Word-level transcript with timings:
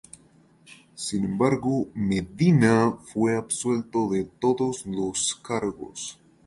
Sin 0.95 1.25
embargo, 1.25 1.89
Medina 1.93 2.97
fue 3.13 3.37
absuelto 3.37 4.09
de 4.09 4.23
todos 4.23 4.87
los 4.87 5.35
cargos. 5.35 6.19